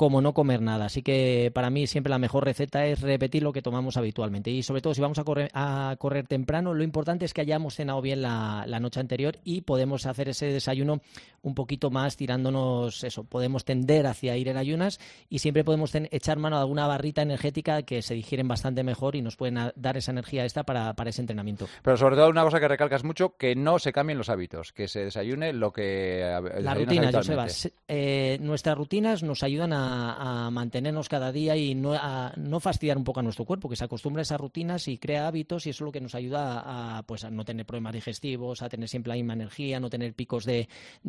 como 0.00 0.22
no 0.22 0.32
comer 0.32 0.62
nada. 0.62 0.86
Así 0.86 1.02
que 1.02 1.52
para 1.52 1.68
mí 1.68 1.86
siempre 1.86 2.08
la 2.08 2.18
mejor 2.18 2.46
receta 2.46 2.86
es 2.86 3.02
repetir 3.02 3.42
lo 3.42 3.52
que 3.52 3.60
tomamos 3.60 3.98
habitualmente. 3.98 4.50
Y 4.50 4.62
sobre 4.62 4.80
todo 4.80 4.94
si 4.94 5.02
vamos 5.02 5.18
a 5.18 5.24
correr, 5.24 5.50
a 5.52 5.94
correr 5.98 6.26
temprano, 6.26 6.72
lo 6.72 6.82
importante 6.82 7.26
es 7.26 7.34
que 7.34 7.42
hayamos 7.42 7.74
cenado 7.74 8.00
bien 8.00 8.22
la, 8.22 8.64
noche 8.80 8.98
anterior 8.98 9.36
y 9.44 9.60
podemos 9.60 10.06
hacer 10.06 10.30
ese 10.30 10.46
desayuno 10.46 11.02
un 11.42 11.54
poquito 11.54 11.90
más 11.90 12.16
tirándonos 12.16 13.04
eso. 13.04 13.24
Podemos 13.24 13.66
tender 13.66 14.06
hacia 14.06 14.38
ir 14.38 14.48
en 14.48 14.56
ayunas 14.56 15.00
y 15.28 15.40
siempre 15.40 15.64
podemos 15.64 15.94
echar 15.94 16.38
mano 16.38 16.56
a 16.56 16.60
alguna 16.60 16.86
barrita 16.86 17.20
energética 17.20 17.82
que 17.82 18.00
se 18.00 18.14
digieren 18.14 18.48
bastante 18.48 18.82
mejor 18.82 19.16
y 19.16 19.20
nos 19.20 19.36
pueden 19.36 19.58
dar 19.76 19.98
esa 19.98 20.12
energía 20.12 20.46
esta 20.46 20.62
para, 20.62 20.94
ese 21.10 21.20
entrenamiento. 21.20 21.66
Pero 21.82 21.98
sobre 21.98 22.16
todo 22.16 22.30
una 22.30 22.42
cosa 22.42 22.58
que 22.58 22.68
recalcas 22.68 23.04
mucho, 23.04 23.36
que 23.36 23.54
no 23.54 23.78
se 23.78 23.92
cambien 23.92 24.16
los 24.16 24.30
hábitos, 24.30 24.72
que 24.72 24.88
se 24.88 25.04
desayune 25.04 25.52
lo 25.52 25.74
que... 25.74 26.24
La 26.60 26.72
rutina, 26.72 27.12
Joseba. 27.12 27.46
Eh, 27.86 28.38
nuestras 28.40 28.78
rutinas 28.78 29.22
nos 29.22 29.42
ayudan 29.42 29.74
a 29.74 29.89
a, 29.90 30.50
mantenernos 30.50 31.08
cada 31.08 31.32
día 31.32 31.56
y 31.56 31.74
no, 31.74 31.94
a 31.94 32.32
no 32.36 32.60
fastidiar 32.60 32.96
un 32.96 33.04
poco 33.04 33.20
a 33.20 33.22
nuestro 33.22 33.44
cuerpo, 33.44 33.68
que 33.68 33.76
se 33.76 33.84
acostumbra 33.84 34.20
a 34.20 34.22
esas 34.22 34.40
rutinas 34.40 34.88
y 34.88 34.98
crea 34.98 35.26
hábitos 35.26 35.66
y 35.66 35.70
eso 35.70 35.84
es 35.84 35.86
lo 35.86 35.92
que 35.92 36.00
nos 36.00 36.14
ayuda 36.14 36.62
a, 36.98 37.02
pues, 37.02 37.24
a 37.24 37.30
no 37.30 37.44
tener 37.44 37.66
problemas 37.66 37.92
digestivos, 37.92 38.62
a 38.62 38.68
tener 38.68 38.88
siempre 38.88 39.10
la 39.10 39.16
misma 39.16 39.34
energía, 39.34 39.80
no 39.80 39.90
tener 39.90 40.14
picos 40.14 40.44
de, 40.44 40.68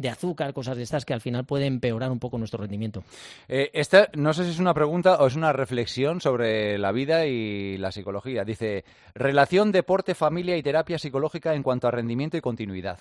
azúcar, 0.10 0.54
cosas 0.54 0.78
de 0.78 0.84
estas 0.84 1.06
que 1.06 1.14
al 1.14 1.22
final 1.22 1.46
pueden 1.46 1.74
empeorar 1.74 2.12
un 2.12 2.20
poco 2.20 2.38
nuestro 2.38 2.60
rendimiento. 2.60 3.04
Eh, 3.48 3.70
esta 3.74 4.10
no 4.16 4.34
sé 4.34 4.46
si 4.46 4.52
es 4.52 4.60
una 4.60 4.74
pregunta 4.74 5.18
o 5.22 5.28
es 5.28 5.36
una 5.36 5.54
reflexión 5.54 6.22
sobre 6.22 6.78
la 6.78 6.92
vida 6.92 7.26
y 7.26 7.78
la 7.78 7.92
psicología. 7.92 8.44
Dice, 8.44 8.84
relación 9.14 9.72
deporte, 9.72 10.16
familia 10.16 10.58
y 10.58 10.64
terapia 10.64 10.98
psicológica 10.98 11.54
en 11.54 11.64
cuanto 11.64 11.88
a 11.88 11.92
rendimiento 11.92 12.38
y 12.38 12.42
continuidad. 12.42 13.00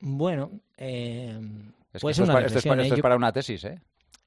Bueno, 0.00 0.50
eh, 0.76 1.38
esto, 1.92 2.10
es, 2.10 2.18
¿eh? 2.18 3.02
para 3.02 3.16
una 3.16 3.32
tesis, 3.32 3.64
¿eh? 3.64 3.80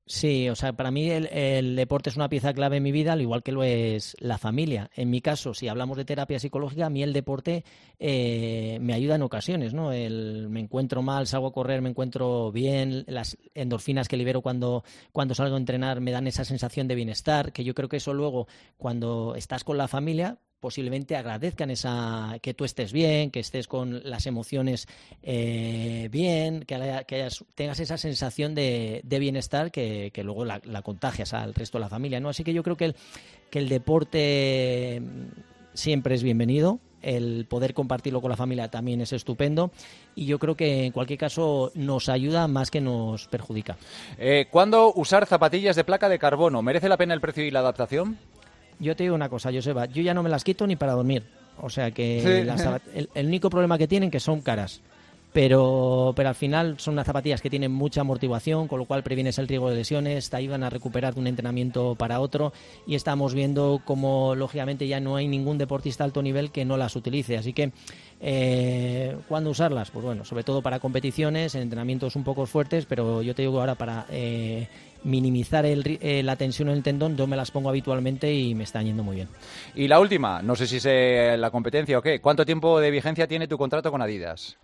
Sí, 0.09 0.47
o 0.47 0.55
sea, 0.55 0.71
para 0.71 0.89
mí 0.89 1.09
el, 1.09 1.75
deporte 1.75 2.09
es 2.09 2.15
una 2.15 2.29
pieza 2.29 2.53
clave 2.53 2.77
en 2.77 2.83
mi 2.83 2.93
vida, 2.93 3.11
al 3.11 3.21
igual 3.21 3.43
que 3.43 3.51
lo 3.51 3.63
es 3.63 4.15
la 4.19 4.37
familia. 4.37 4.89
En 4.95 5.09
mi 5.09 5.19
caso, 5.19 5.53
si 5.53 5.67
hablamos 5.67 5.97
de 5.97 6.05
terapia 6.05 6.39
psicológica, 6.39 6.85
a 6.85 6.89
mí 6.89 7.03
el 7.03 7.11
deporte 7.11 7.65
eh, 7.99 8.77
me 8.79 8.93
ayuda 8.93 9.15
en 9.15 9.23
ocasiones, 9.23 9.73
¿no? 9.73 9.91
El, 9.91 10.47
me 10.49 10.61
encuentro 10.61 11.01
mal, 11.01 11.27
salgo 11.27 11.47
a 11.47 11.51
correr, 11.51 11.81
me 11.81 11.89
encuentro 11.89 12.53
bien, 12.53 13.03
las 13.07 13.37
endorfinas 13.53 14.07
que 14.07 14.15
libero 14.15 14.41
cuando, 14.41 14.85
cuando 15.11 15.35
salgo 15.35 15.55
a 15.55 15.59
entrenar 15.59 15.99
me 15.99 16.11
dan 16.11 16.25
esa 16.27 16.45
sensación 16.45 16.87
de 16.87 16.95
bienestar, 16.95 17.51
que 17.51 17.65
yo 17.65 17.75
creo 17.75 17.89
que 17.89 17.97
eso 17.97 18.13
luego, 18.13 18.47
cuando 18.77 19.35
estás 19.35 19.65
con 19.65 19.77
la 19.77 19.89
familia, 19.89 20.37
posiblemente 20.67 21.15
agradezcan 21.15 21.71
esa 21.71 22.39
que 22.41 22.53
tú 22.53 22.65
estés 22.65 22.91
bien, 22.91 23.31
que 23.31 23.39
estés 23.39 23.69
con 23.69 24.01
las 24.03 24.27
emociones 24.27 24.85
eh, 25.23 26.09
bien, 26.11 26.65
que, 26.65 27.29
tengas 27.55 27.79
esa 27.79 27.97
sensación 27.97 28.53
de, 28.53 29.01
bienestar 29.05 29.71
que, 29.71 30.11
luego 30.25 30.43
la, 30.43 30.59
contagias 30.81 31.33
al 31.33 31.53
resto 31.53 31.77
de 31.77 31.83
la 31.83 31.87
familia, 31.87 32.19
¿no? 32.19 32.27
Así 32.27 32.43
que 32.43 32.51
yo 32.51 32.63
creo 32.63 32.75
que 32.75 32.83
el, 32.83 32.95
que 33.49 33.59
el 33.59 33.69
deporte 33.69 35.01
siempre 35.73 36.15
es 36.15 36.21
bienvenido. 36.21 36.79
El 37.01 37.45
poder 37.45 37.73
compartirlo 37.73 38.19
con 38.19 38.29
la 38.29 38.35
familia 38.35 38.67
también 38.67 38.99
es 38.99 39.13
estupendo 39.13 39.71
y 40.15 40.25
yo 40.25 40.37
creo 40.37 40.55
que 40.55 40.83
en 40.83 40.91
cualquier 40.91 41.19
caso 41.19 41.71
nos 41.75 42.09
ayuda 42.09 42.49
más 42.49 42.71
que 42.71 42.81
nos 42.81 43.29
perjudica. 43.29 43.77
Eh, 44.17 44.47
¿Cuándo 44.51 44.91
usar 44.93 45.27
zapatillas 45.27 45.77
de 45.77 45.85
placa 45.85 46.09
de 46.09 46.19
carbono? 46.19 46.61
¿Merece 46.61 46.89
la 46.89 46.97
pena 46.97 47.13
el 47.13 47.21
precio 47.21 47.45
y 47.45 47.51
la 47.51 47.59
adaptación? 47.59 48.17
Yo 48.79 48.95
te 48.95 49.03
digo 49.03 49.15
una 49.15 49.29
cosa, 49.29 49.51
Joseba, 49.51 49.85
yo 49.85 50.01
ya 50.01 50.13
no 50.13 50.23
me 50.23 50.29
las 50.29 50.43
quito 50.43 50.67
ni 50.67 50.75
para 50.75 50.93
dormir. 50.93 51.23
O 51.59 51.69
sea 51.69 51.91
que 51.91 52.41
el, 52.93 53.27
único 53.27 53.49
problema 53.49 53.77
que 53.77 53.87
tienen 53.87 54.11
que 54.11 54.19
son 54.19 54.41
caras. 54.41 54.81
Pero, 55.33 56.13
pero 56.15 56.29
al 56.29 56.35
final 56.35 56.79
son 56.79 56.93
unas 56.93 57.05
zapatillas 57.05 57.41
que 57.41 57.49
tienen 57.49 57.71
mucha 57.71 58.01
amortiguación, 58.01 58.67
con 58.67 58.79
lo 58.79 58.85
cual 58.85 59.03
previenes 59.03 59.37
el 59.37 59.47
riesgo 59.47 59.69
de 59.69 59.75
lesiones, 59.75 60.29
te 60.29 60.37
ayudan 60.37 60.63
a 60.63 60.69
recuperar 60.69 61.13
de 61.13 61.19
un 61.19 61.27
entrenamiento 61.27 61.95
para 61.95 62.21
otro 62.21 62.53
y 62.87 62.95
estamos 62.95 63.35
viendo 63.35 63.81
como 63.85 64.33
lógicamente 64.33 64.87
ya 64.87 64.99
no 64.99 65.15
hay 65.15 65.27
ningún 65.27 65.59
deportista 65.59 66.03
alto 66.03 66.23
nivel 66.23 66.49
que 66.49 66.65
no 66.65 66.75
las 66.77 66.95
utilice. 66.95 67.37
Así 67.37 67.53
que, 67.53 67.71
eh, 68.19 69.15
¿cuándo 69.27 69.51
usarlas? 69.51 69.91
Pues 69.91 70.03
bueno, 70.03 70.25
sobre 70.25 70.43
todo 70.43 70.63
para 70.63 70.79
competiciones, 70.79 71.53
en 71.53 71.61
entrenamientos 71.61 72.15
un 72.15 72.23
poco 72.23 72.47
fuertes, 72.47 72.85
pero 72.85 73.21
yo 73.21 73.35
te 73.35 73.43
digo 73.43 73.59
ahora 73.59 73.75
para 73.75 74.07
eh, 74.09 74.67
minimizar 75.07 75.65
eh, 75.65 76.21
la 76.23 76.35
tensión 76.35 76.69
en 76.69 76.75
el 76.75 76.83
tendón, 76.83 77.17
yo 77.17 77.25
me 77.27 77.35
las 77.35 77.49
pongo 77.49 77.69
habitualmente 77.69 78.33
y 78.33 78.53
me 78.53 78.63
están 78.63 78.85
yendo 78.85 79.03
muy 79.03 79.15
bien. 79.15 79.29
Y 79.75 79.87
la 79.87 79.99
última, 79.99 80.41
no 80.41 80.55
sé 80.55 80.67
si 80.67 80.77
es 80.77 81.39
la 81.39 81.49
competencia 81.49 81.97
o 81.97 82.01
qué, 82.01 82.19
¿cuánto 82.19 82.45
tiempo 82.45 82.79
de 82.79 82.91
vigencia 82.91 83.27
tiene 83.27 83.47
tu 83.47 83.57
contrato 83.57 83.91
con 83.91 84.01
Adidas? 84.01 84.57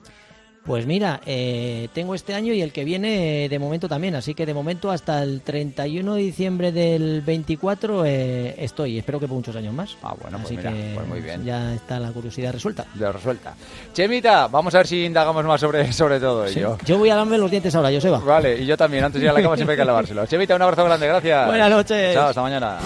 Pues 0.66 0.86
mira, 0.86 1.20
eh, 1.26 1.90
tengo 1.94 2.16
este 2.16 2.34
año 2.34 2.54
y 2.54 2.62
el 2.62 2.72
que 2.72 2.86
viene 2.86 3.50
de 3.50 3.60
momento 3.60 3.90
también, 3.90 4.16
así 4.16 4.34
que 4.34 4.46
de 4.46 4.54
momento 4.54 4.92
hasta 4.92 5.22
el 5.22 5.42
31 5.42 6.16
de 6.16 6.22
diciembre 6.22 6.72
del 6.72 7.22
24 7.22 8.06
eh, 8.06 8.56
estoy, 8.58 8.98
espero 8.98 9.20
que 9.20 9.28
por 9.28 9.36
muchos 9.36 9.56
años 9.58 9.74
más. 9.74 9.98
Ah, 10.02 10.16
bueno, 10.22 10.40
pues, 10.42 10.52
mira, 10.52 10.72
pues 10.96 11.08
muy 11.08 11.20
bien. 11.20 11.44
Ya 11.44 11.74
está 11.74 12.00
la 12.00 12.12
curiosidad 12.12 12.54
resuelta. 12.54 12.86
Ya 12.98 13.12
resuelta. 13.12 13.56
Chemita, 13.94 14.48
vamos 14.48 14.74
a 14.76 14.78
ver 14.78 14.88
si 14.88 15.04
indagamos 15.04 15.44
más 15.44 15.60
sobre, 15.60 15.92
sobre 15.92 16.22
todo 16.22 16.46
ello. 16.46 16.78
Yo 16.86 16.98
voy 16.98 17.10
a 17.10 17.16
darme 17.16 17.38
los 17.38 17.52
dientes 17.52 17.76
ahora, 17.76 17.92
Joseba. 17.92 18.20
Vale, 18.20 18.62
y 18.62 18.66
yo 18.66 18.78
también, 18.78 19.04
antes 19.04 19.20
de 19.20 19.26
ir 19.26 19.32
a 19.32 19.34
la 19.34 19.42
cama 19.42 19.58
siempre 19.58 19.74
hay 19.74 19.80
que 19.80 19.86
lavárselo. 19.86 20.26
Chemita, 20.28 20.56
un 20.56 20.62
abrazo 20.62 20.86
grande, 20.86 21.08
gracias. 21.08 21.46
Buenas 21.46 21.70
noches. 21.70 22.14
Chao, 22.14 22.30
hasta 22.30 22.42
mañana. 22.42 22.80